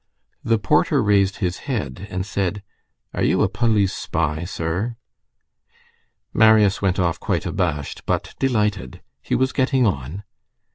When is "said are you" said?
2.25-3.43